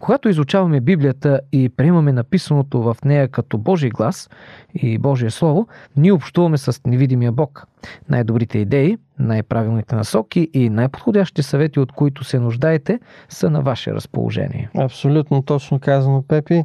Когато 0.00 0.28
изучаваме 0.28 0.80
Библията 0.80 1.40
и 1.52 1.68
приемаме 1.68 2.12
написаното 2.12 2.82
в 2.82 2.96
нея 3.04 3.28
като 3.28 3.58
Божий 3.58 3.90
глас 3.90 4.30
и 4.74 4.98
Божие 4.98 5.30
Слово, 5.30 5.68
ние 5.96 6.12
общуваме 6.12 6.58
с 6.58 6.80
невидимия 6.86 7.32
Бог. 7.32 7.66
Най-добрите 8.08 8.58
идеи, 8.58 8.98
най-правилните 9.18 9.94
насоки 9.94 10.50
и 10.54 10.70
най-подходящите 10.70 11.42
съвети, 11.42 11.80
от 11.80 11.92
които 11.92 12.24
се 12.24 12.38
нуждаете, 12.38 13.00
са 13.28 13.50
на 13.50 13.60
ваше 13.62 13.92
разположение. 13.92 14.70
Абсолютно 14.78 15.42
точно 15.42 15.80
казано, 15.80 16.24
Пепи. 16.28 16.64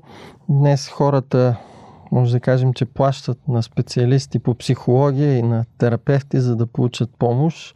Днес 0.49 0.89
хората 0.89 1.55
може 2.11 2.31
да 2.31 2.39
кажем, 2.39 2.73
че 2.73 2.85
плащат 2.85 3.47
на 3.47 3.63
специалисти 3.63 4.39
по 4.39 4.55
психология 4.55 5.37
и 5.37 5.41
на 5.41 5.65
терапевти, 5.77 6.39
за 6.39 6.55
да 6.55 6.67
получат 6.67 7.09
помощ, 7.19 7.75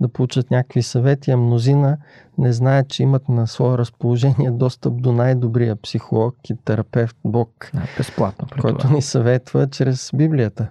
да 0.00 0.08
получат 0.08 0.50
някакви 0.50 0.82
съвети, 0.82 1.30
а 1.30 1.36
мнозина 1.36 1.96
не 2.38 2.52
знаят, 2.52 2.88
че 2.88 3.02
имат 3.02 3.28
на 3.28 3.46
свое 3.46 3.78
разположение 3.78 4.50
достъп 4.50 5.02
до 5.02 5.12
най-добрия 5.12 5.76
психолог 5.76 6.34
и 6.50 6.54
терапевт 6.64 7.16
Бог, 7.24 7.70
Да, 7.74 7.82
безплатно. 7.98 8.48
Който 8.60 8.78
това. 8.78 8.94
ни 8.94 9.02
съветва 9.02 9.66
чрез 9.66 10.10
Библията. 10.14 10.68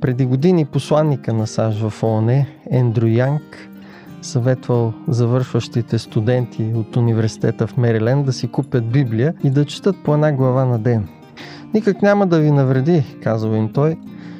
Преди 0.00 0.26
години 0.26 0.64
посланника 0.64 1.32
на 1.32 1.46
САЩ 1.46 1.78
в 1.90 2.02
ООН, 2.02 2.46
Ендрю 2.70 3.06
Янг, 3.06 3.68
съветвал 4.22 4.92
завършващите 5.08 5.98
студенти 5.98 6.72
от 6.74 6.96
университета 6.96 7.66
в 7.66 7.76
Мериленд 7.76 8.26
да 8.26 8.32
си 8.32 8.48
купят 8.48 8.90
Библия 8.90 9.34
и 9.44 9.50
да 9.50 9.64
четат 9.64 9.96
по 10.04 10.14
една 10.14 10.32
глава 10.32 10.64
на 10.64 10.78
ден. 10.78 11.08
Никак 11.74 12.02
няма 12.02 12.26
да 12.26 12.40
ви 12.40 12.50
навреди, 12.50 13.16
казва 13.22 13.56
им 13.56 13.72
той. 13.72 13.96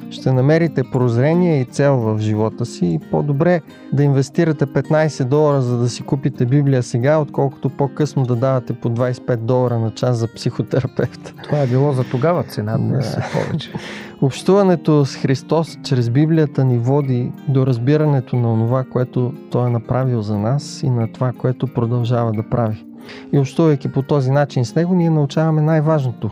Ще 0.09 0.31
намерите 0.31 0.83
прозрение 0.91 1.61
и 1.61 1.65
цел 1.65 1.97
в 1.97 2.19
живота 2.19 2.65
си 2.65 2.85
и 2.85 2.99
по-добре 3.11 3.61
да 3.93 4.03
инвестирате 4.03 4.65
15 4.65 5.23
долара 5.23 5.61
за 5.61 5.77
да 5.77 5.89
си 5.89 6.03
купите 6.03 6.45
Библия 6.45 6.83
сега, 6.83 7.17
отколкото 7.17 7.69
по-късно 7.69 8.23
да 8.23 8.35
давате 8.35 8.73
по 8.73 8.89
25 8.89 9.35
долара 9.35 9.79
на 9.79 9.91
час 9.91 10.17
за 10.17 10.27
психотерапевт. 10.27 11.33
Това 11.43 11.59
е 11.59 11.67
било 11.67 11.93
за 11.93 12.03
тогава 12.03 12.43
цена, 12.43 12.77
днес 12.77 13.15
Да. 13.15 13.21
е 13.21 13.45
повече. 13.45 13.73
Общуването 14.21 15.05
с 15.05 15.15
Христос 15.15 15.77
чрез 15.83 16.09
Библията 16.09 16.63
ни 16.65 16.77
води 16.77 17.31
до 17.47 17.65
разбирането 17.65 18.35
на 18.35 18.65
това, 18.65 18.83
което 18.83 19.33
Той 19.51 19.67
е 19.67 19.71
направил 19.71 20.21
за 20.21 20.37
нас 20.37 20.83
и 20.83 20.89
на 20.89 21.11
това, 21.11 21.31
което 21.37 21.67
продължава 21.67 22.31
да 22.31 22.43
прави. 22.49 22.85
И 23.33 23.39
общувайки 23.39 23.91
по 23.91 24.01
този 24.01 24.31
начин 24.31 24.65
с 24.65 24.75
Него, 24.75 24.95
ние 24.95 25.09
научаваме 25.09 25.61
най-важното. 25.61 26.29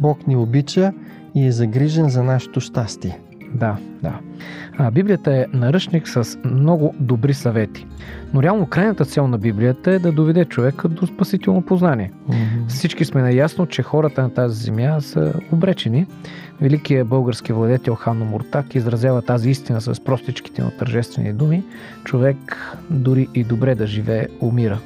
Бог 0.00 0.26
ни 0.26 0.36
обича 0.36 0.92
и 1.34 1.46
е 1.46 1.52
загрижен 1.52 2.08
за 2.08 2.22
нашето 2.22 2.60
щастие. 2.60 3.18
Да, 3.54 3.76
да. 4.02 4.20
А, 4.78 4.90
Библията 4.90 5.36
е 5.36 5.46
наръчник 5.52 6.08
с 6.08 6.38
много 6.44 6.94
добри 7.00 7.34
съвети. 7.34 7.86
Но 8.34 8.42
реално 8.42 8.66
крайната 8.66 9.04
цел 9.04 9.26
на 9.26 9.38
Библията 9.38 9.90
е 9.90 9.98
да 9.98 10.12
доведе 10.12 10.44
човека 10.44 10.88
до 10.88 11.06
спасително 11.06 11.62
познание. 11.62 12.12
Всички 12.68 13.04
сме 13.04 13.22
наясно, 13.22 13.66
че 13.66 13.82
хората 13.82 14.22
на 14.22 14.30
тази 14.30 14.64
земя 14.64 15.00
са 15.00 15.34
обречени. 15.52 16.06
Великият 16.60 17.08
български 17.08 17.52
владетел 17.52 17.94
Ханно 17.94 18.24
Муртак 18.24 18.74
изразява 18.74 19.22
тази 19.22 19.50
истина 19.50 19.80
с 19.80 20.04
простичките 20.04 20.62
на 20.62 20.70
тържествени 20.70 21.32
думи. 21.32 21.64
Човек, 22.04 22.36
дори 22.90 23.28
и 23.34 23.44
добре 23.44 23.74
да 23.74 23.86
живее, 23.86 24.26
умира. 24.40 24.78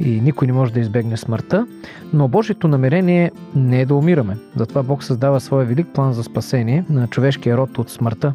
И 0.00 0.20
никой 0.20 0.46
не 0.46 0.52
може 0.52 0.72
да 0.72 0.80
избегне 0.80 1.16
смъртта, 1.16 1.66
но 2.12 2.28
Божието 2.28 2.68
намерение 2.68 3.30
не 3.54 3.80
е 3.80 3.86
да 3.86 3.94
умираме. 3.94 4.36
Затова 4.56 4.82
Бог 4.82 5.04
създава 5.04 5.40
своя 5.40 5.66
велик 5.66 5.86
план 5.94 6.12
за 6.12 6.24
спасение 6.24 6.84
на 6.90 7.08
човешкия 7.08 7.56
род 7.56 7.78
от 7.78 7.90
смъртта. 7.90 8.34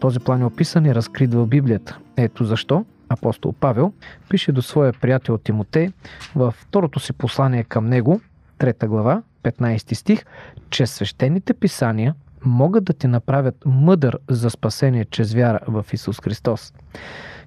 Този 0.00 0.20
план 0.20 0.42
е 0.42 0.44
описан 0.44 0.86
и 0.86 0.94
разкрит 0.94 1.34
в 1.34 1.46
Библията. 1.46 1.98
Ето 2.16 2.44
защо 2.44 2.84
апостол 3.08 3.52
Павел 3.52 3.92
пише 4.28 4.52
до 4.52 4.62
своя 4.62 4.92
приятел 4.92 5.38
Тимотей 5.38 5.88
във 6.34 6.54
второто 6.54 7.00
си 7.00 7.12
послание 7.12 7.64
към 7.64 7.86
него, 7.86 8.20
3 8.58 8.86
глава, 8.86 9.22
15 9.42 9.94
стих, 9.94 10.24
че 10.70 10.86
свещените 10.86 11.54
писания 11.54 12.14
могат 12.44 12.84
да 12.84 12.92
ти 12.92 13.06
направят 13.06 13.54
мъдър 13.66 14.18
за 14.30 14.50
спасение 14.50 15.04
чрез 15.04 15.34
вяра 15.34 15.58
в 15.68 15.86
Исус 15.92 16.20
Христос. 16.20 16.72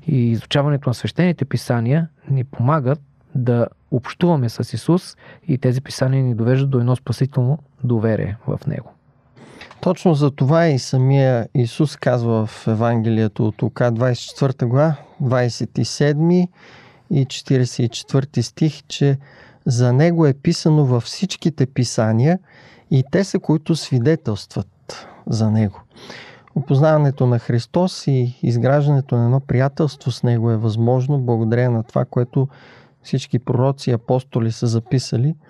И 0.08 0.32
изучаването 0.32 0.90
на 0.90 0.94
свещените 0.94 1.46
писания 1.46 2.08
ни 2.30 2.44
помагат 2.44 3.00
да 3.36 3.68
общуваме 3.92 4.50
с 4.50 4.74
Исус 4.74 5.18
и 5.48 5.58
тези 5.58 5.82
писания 5.82 6.24
ни 6.24 6.36
довеждат 6.36 6.70
до 6.70 6.80
едно 6.80 6.96
спасително 6.96 7.60
доверие 7.84 8.38
в 8.48 8.60
Него. 8.68 8.92
Точно 9.82 10.14
за 10.14 10.32
това 10.32 10.68
и 10.68 10.80
самия 10.80 11.48
Исус 11.54 11.96
казва 11.96 12.46
в 12.46 12.68
Евангелието 12.68 13.48
от 13.48 13.62
Лука 13.62 13.92
24 13.92 14.66
глава, 14.66 14.96
27 15.24 16.48
и 17.12 17.26
44 17.26 18.42
стих, 18.42 18.84
че 18.88 19.18
за 19.66 19.94
Него 19.94 20.26
е 20.26 20.34
писано 20.34 20.86
във 20.86 21.04
всичките 21.04 21.66
писания 21.66 22.40
и 22.92 23.04
те 23.12 23.24
са, 23.24 23.40
които 23.40 23.76
свидетелстват 23.76 25.08
за 25.28 25.52
Него. 25.52 25.82
Опознаването 26.56 27.28
на 27.28 27.40
Христос 27.40 28.08
и 28.08 28.40
изграждането 28.44 29.16
на 29.18 29.24
едно 29.24 29.40
приятелство 29.40 30.12
с 30.12 30.24
Него 30.24 30.52
е 30.52 30.58
възможно 30.58 31.20
благодарение 31.20 31.70
на 31.70 31.84
това, 31.84 32.06
което 32.06 32.48
всички 33.08 33.40
пророци 33.40 33.90
и 33.90 33.94
апостоли 33.94 34.52
са 34.52 34.68
записали– 34.68 35.36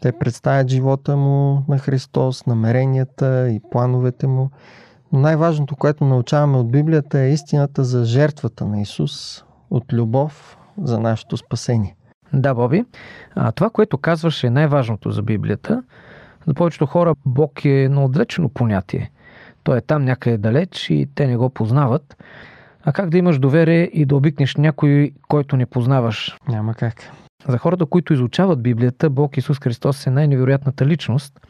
те 0.00 0.12
представят 0.12 0.68
живота 0.68 1.16
му 1.16 1.64
на 1.68 1.78
Христос, 1.78 2.46
намеренията 2.46 3.50
и 3.50 3.60
плановете 3.70 4.26
му. 4.26 4.50
Но 5.12 5.20
най-важното, 5.20 5.76
което 5.76 6.04
научаваме 6.04 6.56
от 6.56 6.70
Библията 6.70 7.20
е 7.20 7.32
истината 7.32 7.84
за 7.84 8.04
жертвата 8.04 8.64
на 8.64 8.80
Исус 8.80 9.44
от 9.70 9.92
любов 9.92 10.58
за 10.82 11.00
нашето 11.00 11.36
спасение. 11.36 11.96
Да, 12.32 12.54
Боби, 12.54 12.84
а, 13.34 13.52
това, 13.52 13.70
което 13.70 13.98
казваш 13.98 14.44
е 14.44 14.50
най-важното 14.50 15.10
за 15.10 15.22
Библията. 15.22 15.82
За 16.46 16.54
повечето 16.54 16.86
хора 16.86 17.14
Бог 17.26 17.64
е 17.64 17.68
едно 17.68 18.04
отвлечено 18.04 18.48
понятие. 18.48 19.10
Той 19.62 19.78
е 19.78 19.80
там 19.80 20.04
някъде 20.04 20.38
далеч 20.38 20.90
и 20.90 21.08
те 21.14 21.26
не 21.26 21.36
го 21.36 21.50
познават. 21.50 22.16
А 22.88 22.92
как 22.92 23.10
да 23.10 23.18
имаш 23.18 23.38
доверие 23.38 23.90
и 23.92 24.04
да 24.04 24.16
обикнеш 24.16 24.56
някой, 24.56 25.10
който 25.28 25.56
не 25.56 25.66
познаваш? 25.66 26.36
Няма 26.48 26.74
как. 26.74 27.10
За 27.48 27.58
хората, 27.58 27.86
които 27.86 28.12
изучават 28.12 28.62
Библията, 28.62 29.10
Бог 29.10 29.36
Исус 29.36 29.58
Христос 29.60 30.06
е 30.06 30.10
най-невероятната 30.10 30.86
личност, 30.86 31.40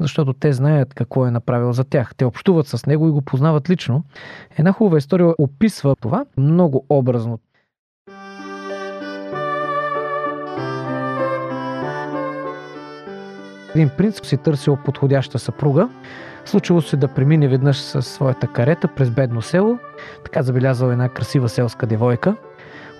защото 0.00 0.32
те 0.32 0.52
знаят 0.52 0.94
какво 0.94 1.26
е 1.26 1.30
направил 1.30 1.72
за 1.72 1.84
тях. 1.84 2.14
Те 2.16 2.24
общуват 2.24 2.66
с 2.66 2.86
Него 2.86 3.08
и 3.08 3.10
го 3.10 3.22
познават 3.22 3.70
лично. 3.70 4.04
Една 4.58 4.72
хубава 4.72 4.98
история 4.98 5.34
описва 5.38 5.96
това 5.96 6.24
много 6.36 6.86
образно. 6.88 7.38
Един 13.74 13.90
принц 13.96 14.26
си 14.26 14.36
търсил 14.36 14.76
подходяща 14.76 15.38
съпруга. 15.38 15.88
Случило 16.44 16.82
се 16.82 16.96
да 16.96 17.08
премине 17.08 17.48
веднъж 17.48 17.80
със 17.80 18.06
своята 18.06 18.46
карета 18.46 18.88
през 18.88 19.10
бедно 19.10 19.42
село. 19.42 19.78
Така 20.24 20.42
забелязал 20.42 20.90
една 20.90 21.08
красива 21.08 21.48
селска 21.48 21.86
девойка. 21.86 22.36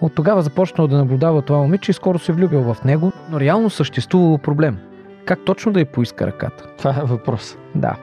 От 0.00 0.14
тогава 0.14 0.42
започнал 0.42 0.86
да 0.88 0.96
наблюдава 0.96 1.42
това 1.42 1.58
момиче 1.58 1.90
и 1.90 1.94
скоро 1.94 2.18
се 2.18 2.32
влюбил 2.32 2.60
в 2.60 2.84
него, 2.84 3.12
но 3.30 3.40
реално 3.40 3.70
съществувало 3.70 4.38
проблем. 4.38 4.78
Как 5.24 5.38
точно 5.46 5.72
да 5.72 5.80
й 5.80 5.84
поиска 5.84 6.26
ръката? 6.26 6.64
Това 6.78 6.90
е 6.90 7.04
въпрос. 7.04 7.56
Да. 7.74 7.96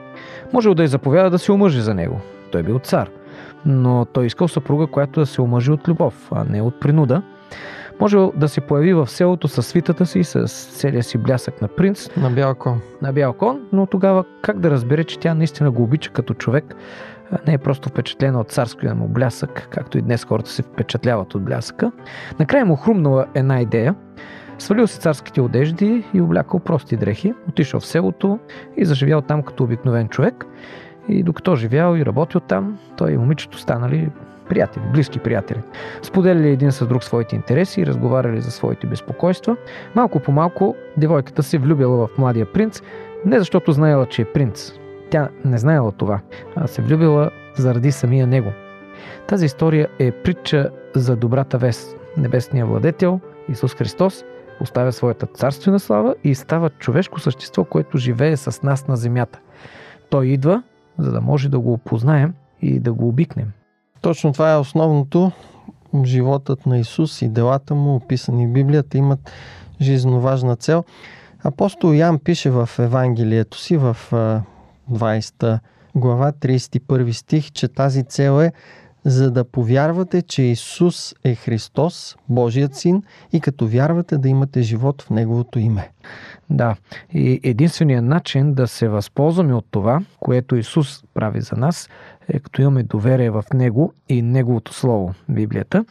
Можел 0.52 0.74
да 0.74 0.84
й 0.84 0.86
заповяда 0.86 1.30
да 1.30 1.38
се 1.38 1.52
омъжи 1.52 1.80
за 1.80 1.94
него. 1.94 2.20
Той 2.52 2.62
бил 2.62 2.78
цар. 2.78 3.10
Но 3.66 4.04
той 4.04 4.26
искал 4.26 4.48
съпруга, 4.48 4.86
която 4.86 5.20
да 5.20 5.26
се 5.26 5.42
омъжи 5.42 5.70
от 5.70 5.88
любов, 5.88 6.28
а 6.32 6.44
не 6.44 6.62
от 6.62 6.80
принуда. 6.80 7.22
Можел 8.02 8.32
да 8.36 8.48
се 8.48 8.60
появи 8.60 8.94
в 8.94 9.06
селото 9.06 9.48
със 9.48 9.66
свитата 9.66 10.06
си, 10.06 10.24
с 10.24 10.46
целия 10.48 11.02
си 11.02 11.18
блясък 11.18 11.62
на 11.62 11.68
принц, 11.68 12.16
На 12.16 12.30
бял 12.30 12.54
кон. 12.54 12.80
на 13.02 13.12
бял 13.12 13.32
кон, 13.32 13.60
но 13.72 13.86
тогава 13.86 14.24
как 14.40 14.60
да 14.60 14.70
разбере, 14.70 15.04
че 15.04 15.18
тя 15.18 15.34
наистина 15.34 15.70
го 15.70 15.82
обича 15.82 16.10
като 16.10 16.34
човек, 16.34 16.74
не 17.46 17.52
е 17.54 17.58
просто 17.58 17.88
впечатлена 17.88 18.40
от 18.40 18.50
царския 18.50 18.94
му 18.94 19.08
блясък, 19.08 19.68
както 19.70 19.98
и 19.98 20.02
днес 20.02 20.24
хората 20.24 20.50
се 20.50 20.62
впечатляват 20.62 21.34
от 21.34 21.42
блясъка. 21.42 21.92
Накрая 22.38 22.66
му 22.66 22.76
хрумнала 22.76 23.26
една 23.34 23.60
идея. 23.60 23.94
Свалил 24.58 24.86
си 24.86 25.00
царските 25.00 25.40
одежди 25.40 26.04
и 26.14 26.20
облякал 26.20 26.60
прости 26.60 26.96
дрехи, 26.96 27.34
отишъл 27.48 27.80
в 27.80 27.86
селото 27.86 28.38
и 28.76 28.84
заживял 28.84 29.20
там 29.20 29.42
като 29.42 29.64
обикновен 29.64 30.08
човек. 30.08 30.46
И 31.08 31.22
докато 31.22 31.56
живял 31.56 31.96
и 31.96 32.06
работил 32.06 32.40
там, 32.40 32.78
той 32.96 33.12
и 33.12 33.16
момичето 33.16 33.58
станали 33.58 34.10
приятели, 34.52 34.82
близки 34.92 35.18
приятели. 35.18 35.60
Споделяли 36.02 36.48
един 36.48 36.72
с 36.72 36.86
друг 36.86 37.04
своите 37.04 37.36
интереси 37.36 37.80
и 37.80 37.86
разговаряли 37.86 38.40
за 38.40 38.50
своите 38.50 38.86
безпокойства. 38.86 39.56
Малко 39.94 40.20
по 40.20 40.32
малко 40.32 40.76
девойката 40.96 41.42
се 41.42 41.58
влюбила 41.58 42.06
в 42.06 42.18
младия 42.18 42.52
принц, 42.52 42.82
не 43.24 43.38
защото 43.38 43.72
знаела, 43.72 44.06
че 44.06 44.22
е 44.22 44.32
принц. 44.32 44.72
Тя 45.10 45.28
не 45.44 45.58
знаела 45.58 45.92
това, 45.92 46.20
а 46.56 46.66
се 46.66 46.82
влюбила 46.82 47.30
заради 47.56 47.92
самия 47.92 48.26
него. 48.26 48.52
Тази 49.26 49.46
история 49.46 49.88
е 49.98 50.10
притча 50.10 50.70
за 50.94 51.16
добрата 51.16 51.58
вест. 51.58 51.96
Небесният 52.16 52.68
владетел, 52.68 53.20
Исус 53.48 53.74
Христос, 53.74 54.24
оставя 54.60 54.92
своята 54.92 55.26
царствена 55.26 55.80
слава 55.80 56.14
и 56.24 56.34
става 56.34 56.70
човешко 56.70 57.20
същество, 57.20 57.64
което 57.64 57.98
живее 57.98 58.36
с 58.36 58.62
нас 58.62 58.88
на 58.88 58.96
земята. 58.96 59.38
Той 60.10 60.26
идва, 60.26 60.62
за 60.98 61.12
да 61.12 61.20
може 61.20 61.48
да 61.48 61.58
го 61.58 61.72
опознаем 61.72 62.34
и 62.62 62.80
да 62.80 62.92
го 62.92 63.08
обикнем. 63.08 63.52
Точно 64.02 64.32
това 64.32 64.52
е 64.52 64.56
основното. 64.56 65.32
Животът 66.04 66.66
на 66.66 66.78
Исус 66.78 67.22
и 67.22 67.28
делата 67.28 67.74
му, 67.74 67.94
описани 67.94 68.46
в 68.46 68.52
Библията, 68.52 68.98
имат 68.98 69.30
жизненно 69.80 70.20
важна 70.20 70.56
цел. 70.56 70.84
Апостол 71.44 71.92
Ян 71.92 72.18
пише 72.18 72.50
в 72.50 72.70
Евангелието 72.78 73.58
си 73.58 73.76
в 73.76 73.96
20 74.92 75.58
глава, 75.94 76.32
31 76.32 77.12
стих, 77.12 77.52
че 77.52 77.68
тази 77.68 78.04
цел 78.04 78.40
е 78.42 78.52
за 79.04 79.30
да 79.30 79.44
повярвате, 79.44 80.22
че 80.22 80.42
Исус 80.42 81.14
е 81.24 81.34
Христос, 81.34 82.16
Божият 82.28 82.76
син, 82.76 83.02
и 83.32 83.40
като 83.40 83.66
вярвате 83.66 84.18
да 84.18 84.28
имате 84.28 84.62
живот 84.62 85.02
в 85.02 85.10
Неговото 85.10 85.58
име. 85.58 85.90
Да, 86.50 86.76
и 87.12 87.40
единственият 87.42 88.04
начин 88.04 88.54
да 88.54 88.68
се 88.68 88.88
възползваме 88.88 89.54
от 89.54 89.66
това, 89.70 90.00
което 90.20 90.56
Исус 90.56 91.04
прави 91.14 91.40
за 91.40 91.56
нас, 91.56 91.88
е 92.28 92.38
като 92.38 92.62
имаме 92.62 92.82
доверие 92.82 93.30
в 93.30 93.44
Него 93.54 93.94
и 94.08 94.22
Неговото 94.22 94.74
Слово, 94.74 95.14
Библията. 95.28 95.84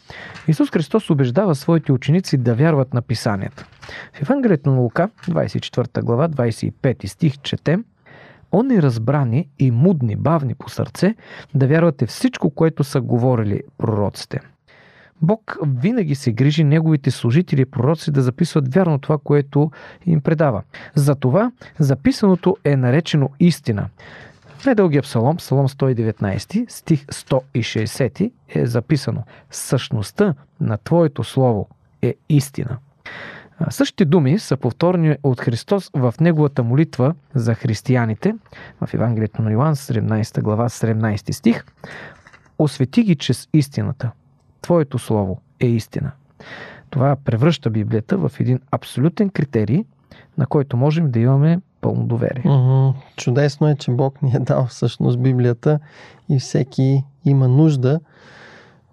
Исус 0.48 0.72
Христос 0.72 1.10
убеждава 1.10 1.56
своите 1.56 1.92
ученици 1.92 2.38
да 2.38 2.56
вярват 2.56 2.94
на 2.94 3.02
Писанията. 3.02 3.66
В 4.14 4.22
Евангелието 4.22 4.70
на 4.72 4.80
Лука, 4.80 5.10
24 5.28 6.02
глава, 6.02 6.30
25 6.30 7.08
стих, 7.08 7.38
четем 7.38 7.86
Они 8.52 8.82
разбрани 8.82 9.50
и 9.60 9.72
мудни, 9.72 10.16
бавни 10.16 10.56
по 10.56 10.70
сърце, 10.70 11.16
да 11.56 11.68
вярвате 11.68 12.06
всичко, 12.06 12.50
което 12.50 12.84
са 12.84 13.02
говорили 13.02 13.62
пророците. 13.78 14.40
Бог 15.22 15.58
винаги 15.68 16.16
се 16.16 16.32
грижи 16.32 16.64
неговите 16.64 17.12
служители 17.12 17.62
и 17.62 17.66
пророци 17.66 18.12
да 18.12 18.22
записват 18.22 18.74
вярно 18.74 19.00
това, 19.00 19.18
което 19.24 19.72
им 20.06 20.22
предава. 20.22 20.64
Затова 20.96 21.52
записаното 21.80 22.58
е 22.64 22.78
наречено 22.78 23.30
истина. 23.40 23.88
В 24.62 24.66
недългия 24.66 25.02
псалом, 25.02 25.38
псалом 25.38 25.68
119, 25.68 26.70
стих 26.70 27.06
160 27.06 28.32
е 28.50 28.66
записано 28.66 29.24
Същността 29.52 30.34
на 30.60 30.78
Твоето 30.78 31.24
Слово 31.24 31.68
е 32.02 32.16
истина. 32.30 32.78
Същите 33.70 34.06
думи 34.06 34.40
са 34.40 34.58
повторени 34.58 35.18
от 35.24 35.42
Христос 35.42 35.90
в 35.94 36.14
неговата 36.22 36.64
молитва 36.64 37.16
за 37.36 37.56
християните 37.56 38.36
в 38.82 38.94
Евангелието 38.94 39.42
на 39.42 39.52
Йоан, 39.52 39.76
17 39.76 40.42
глава, 40.42 40.70
17 40.70 41.32
стих. 41.32 41.66
Освети 42.60 43.04
ги 43.04 43.16
чрез 43.16 43.48
истината. 43.54 44.12
Твоето 44.62 45.00
слово 45.00 45.42
е 45.60 45.68
истина. 45.68 46.12
Това 46.90 47.16
превръща 47.26 47.70
Библията 47.70 48.18
в 48.18 48.32
един 48.40 48.60
абсолютен 48.72 49.30
критерий, 49.30 49.86
на 50.38 50.46
който 50.46 50.78
можем 50.78 51.12
да 51.12 51.20
имаме 51.20 51.60
пълно 51.82 52.04
доверие. 52.04 52.44
Mm-hmm. 52.44 52.94
Чудесно 53.16 53.68
е, 53.68 53.76
че 53.76 53.92
Бог 53.92 54.22
ни 54.22 54.32
е 54.36 54.40
дал 54.40 54.66
всъщност 54.66 55.20
Библията 55.20 55.80
и 56.30 56.40
всеки 56.40 57.04
има 57.26 57.48
нужда 57.48 58.00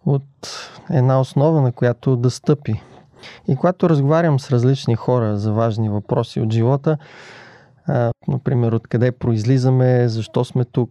от 0.06 0.24
една 0.90 1.20
основа, 1.20 1.60
на 1.60 1.72
която 1.72 2.16
да 2.16 2.30
стъпи. 2.30 2.82
И 3.48 3.56
когато 3.56 3.90
разговарям 3.90 4.40
с 4.40 4.50
различни 4.50 4.94
хора 4.94 5.36
за 5.36 5.52
важни 5.52 5.88
въпроси 5.88 6.40
от 6.40 6.52
живота, 6.52 6.98
например, 8.28 8.72
откъде 8.72 9.12
произлизаме, 9.12 10.08
защо 10.08 10.44
сме 10.44 10.64
тук, 10.64 10.90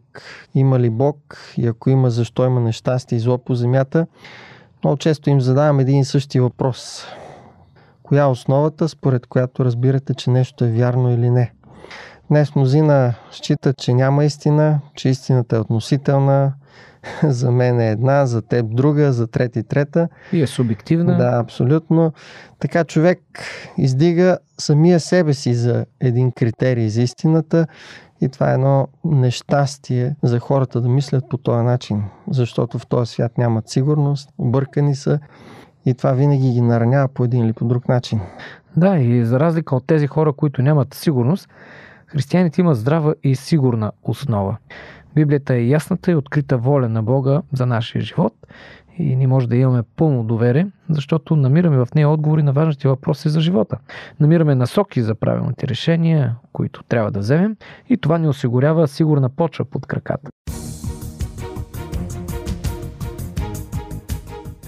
има 0.55 0.79
ли 0.79 0.89
Бог 0.89 1.37
и 1.57 1.67
ако 1.67 1.89
има, 1.89 2.09
защо 2.09 2.45
има 2.45 2.59
нещастие 2.59 3.15
и 3.15 3.19
зло 3.19 3.37
по 3.37 3.55
земята, 3.55 4.07
много 4.83 4.97
често 4.97 5.29
им 5.29 5.41
задавам 5.41 5.79
един 5.79 5.99
и 5.99 6.05
същи 6.05 6.39
въпрос. 6.39 7.05
Коя 8.03 8.23
е 8.23 8.27
основата, 8.27 8.89
според 8.89 9.27
която 9.27 9.65
разбирате, 9.65 10.13
че 10.13 10.29
нещо 10.29 10.65
е 10.65 10.71
вярно 10.71 11.11
или 11.13 11.29
не? 11.29 11.53
Днес 12.29 12.55
мнозина 12.55 13.13
считат, 13.31 13.77
че 13.77 13.93
няма 13.93 14.25
истина, 14.25 14.79
че 14.95 15.09
истината 15.09 15.55
е 15.55 15.59
относителна, 15.59 16.53
за 17.23 17.51
мен 17.51 17.79
е 17.79 17.91
една, 17.91 18.25
за 18.25 18.41
теб 18.41 18.75
друга, 18.75 19.13
за 19.13 19.27
трети 19.27 19.63
трета. 19.63 20.09
И 20.33 20.41
е 20.41 20.47
субективна. 20.47 21.17
Да, 21.17 21.39
абсолютно. 21.43 22.13
Така 22.59 22.83
човек 22.83 23.19
издига 23.77 24.37
самия 24.59 24.99
себе 24.99 25.33
си 25.33 25.53
за 25.53 25.85
един 25.99 26.31
критерий 26.31 26.89
за 26.89 27.01
истината 27.01 27.67
и 28.21 28.29
това 28.29 28.51
е 28.51 28.53
едно 28.53 28.87
нещастие 29.05 30.15
за 30.23 30.39
хората 30.39 30.81
да 30.81 30.89
мислят 30.89 31.23
по 31.29 31.37
този 31.37 31.63
начин, 31.63 32.03
защото 32.29 32.79
в 32.79 32.87
този 32.87 33.11
свят 33.11 33.37
нямат 33.37 33.69
сигурност, 33.69 34.29
объркани 34.37 34.95
са 34.95 35.19
и 35.87 35.93
това 35.93 36.11
винаги 36.11 36.51
ги 36.51 36.61
наранява 36.61 37.07
по 37.07 37.23
един 37.23 37.45
или 37.45 37.53
по 37.53 37.65
друг 37.65 37.87
начин. 37.87 38.19
Да, 38.77 38.97
и 38.97 39.25
за 39.25 39.39
разлика 39.39 39.75
от 39.75 39.87
тези 39.87 40.07
хора, 40.07 40.33
които 40.33 40.61
нямат 40.61 40.93
сигурност, 40.93 41.49
християните 42.07 42.61
имат 42.61 42.77
здрава 42.77 43.15
и 43.23 43.35
сигурна 43.35 43.91
основа. 44.03 44.57
Библията 45.15 45.55
е 45.55 45.67
ясната 45.67 46.11
и 46.11 46.15
открита 46.15 46.57
воля 46.57 46.89
на 46.89 47.03
Бога 47.03 47.41
за 47.53 47.65
нашия 47.65 48.01
живот 48.01 48.33
и 48.97 49.15
ние 49.15 49.27
може 49.27 49.47
да 49.47 49.55
имаме 49.55 49.83
пълно 49.95 50.23
доверие, 50.23 50.67
защото 50.89 51.35
намираме 51.35 51.77
в 51.77 51.87
нея 51.95 52.09
отговори 52.09 52.43
на 52.43 52.51
важните 52.51 52.87
въпроси 52.87 53.29
за 53.29 53.41
живота. 53.41 53.77
Намираме 54.19 54.55
насоки 54.55 55.01
за 55.01 55.15
правилните 55.15 55.67
решения, 55.67 56.35
които 56.53 56.83
трябва 56.83 57.11
да 57.11 57.19
вземем 57.19 57.55
и 57.89 57.97
това 57.97 58.17
ни 58.17 58.27
осигурява 58.27 58.87
сигурна 58.87 59.29
почва 59.29 59.65
под 59.65 59.85
краката. 59.85 60.29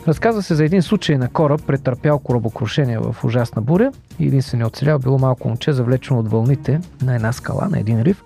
Разказва 0.10 0.42
се 0.42 0.56
за 0.56 0.66
един 0.66 0.82
случай 0.82 1.18
на 1.18 1.30
кораб, 1.30 1.62
претърпял 1.68 2.20
корабокрушение 2.20 3.00
в 3.00 3.16
ужасна 3.24 3.62
буря 3.62 3.92
и 4.20 4.28
единственият 4.28 4.74
оцелял 4.74 5.00
било 5.00 5.20
малко 5.20 5.48
момче, 5.48 5.74
завлечено 5.74 6.20
от 6.20 6.32
вълните 6.32 6.82
на 7.02 7.16
една 7.16 7.32
скала, 7.32 7.68
на 7.72 7.80
един 7.80 8.02
риф. 8.02 8.24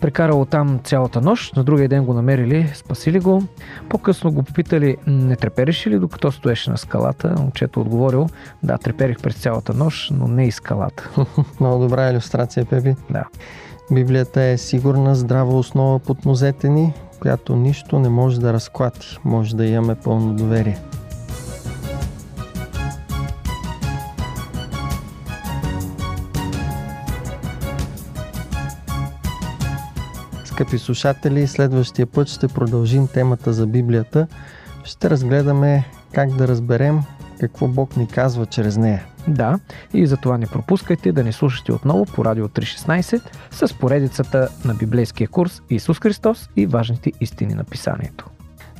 Прекарало 0.00 0.44
там 0.44 0.80
цялата 0.84 1.20
нощ, 1.20 1.56
на 1.56 1.64
другия 1.64 1.88
ден 1.88 2.04
го 2.04 2.14
намерили, 2.14 2.72
спасили 2.74 3.20
го. 3.20 3.42
По-късно 3.88 4.32
го 4.32 4.42
попитали, 4.42 4.96
не 5.06 5.36
трепериш 5.36 5.86
ли 5.86 5.98
докато 5.98 6.32
стоеше 6.32 6.70
на 6.70 6.78
скалата? 6.78 7.34
Момчето 7.38 7.80
отговорил, 7.80 8.26
да, 8.62 8.78
треперих 8.78 9.22
през 9.22 9.36
цялата 9.36 9.74
нощ, 9.74 10.10
но 10.10 10.28
не 10.28 10.46
и 10.46 10.50
скалата. 10.50 11.10
Много 11.60 11.82
добра 11.82 12.10
иллюстрация, 12.10 12.64
Пепи. 12.64 12.94
Да. 13.10 13.24
Библията 13.92 14.42
е 14.42 14.58
сигурна, 14.58 15.14
здрава 15.14 15.58
основа 15.58 15.98
под 15.98 16.24
нозете 16.24 16.68
ни, 16.68 16.94
която 17.20 17.56
нищо 17.56 17.98
не 17.98 18.08
може 18.08 18.40
да 18.40 18.52
разклати. 18.52 19.18
Може 19.24 19.56
да 19.56 19.66
имаме 19.66 19.94
пълно 19.94 20.34
доверие. 20.34 20.78
Скъпи 30.44 30.78
слушатели, 30.78 31.46
следващия 31.46 32.06
път 32.06 32.28
ще 32.28 32.48
продължим 32.48 33.08
темата 33.08 33.52
за 33.52 33.66
Библията. 33.66 34.26
Ще 34.84 35.10
разгледаме 35.10 35.84
как 36.12 36.36
да 36.36 36.48
разберем 36.48 37.00
какво 37.38 37.68
Бог 37.68 37.96
ни 37.96 38.08
казва 38.08 38.46
чрез 38.46 38.76
нея. 38.76 39.04
Да, 39.28 39.58
и 39.94 40.06
за 40.06 40.16
това 40.16 40.38
не 40.38 40.46
пропускайте 40.46 41.12
да 41.12 41.24
ни 41.24 41.32
слушате 41.32 41.72
отново 41.72 42.04
по 42.04 42.24
Радио 42.24 42.48
316 42.48 43.20
с 43.50 43.74
поредицата 43.74 44.48
на 44.64 44.74
библейския 44.74 45.28
курс 45.28 45.62
Исус 45.70 45.98
Христос 46.00 46.48
и 46.56 46.66
важните 46.66 47.12
истини 47.20 47.54
на 47.54 47.64
писанието. 47.64 48.26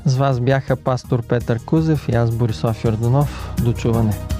С 0.04 0.16
вас 0.16 0.40
бяха 0.40 0.76
пастор 0.76 1.22
Петър 1.22 1.64
Кузев 1.64 2.08
и 2.08 2.14
аз 2.14 2.30
Борисов 2.30 2.84
Йорданов. 2.84 3.54
До 3.64 3.72
чуване! 3.72 4.37